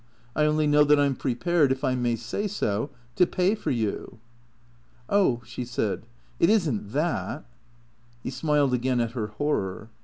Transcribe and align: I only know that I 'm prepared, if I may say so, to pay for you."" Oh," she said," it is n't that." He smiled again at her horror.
I 0.35 0.45
only 0.45 0.65
know 0.65 0.83
that 0.83 0.99
I 0.99 1.05
'm 1.05 1.13
prepared, 1.15 1.71
if 1.71 1.83
I 1.83 1.93
may 1.93 2.15
say 2.15 2.47
so, 2.47 2.89
to 3.15 3.27
pay 3.27 3.53
for 3.53 3.69
you."" 3.69 4.17
Oh," 5.09 5.41
she 5.45 5.63
said," 5.63 6.07
it 6.39 6.49
is 6.49 6.67
n't 6.67 6.93
that." 6.93 7.45
He 8.23 8.31
smiled 8.31 8.73
again 8.73 8.99
at 8.99 9.11
her 9.11 9.27
horror. 9.27 9.91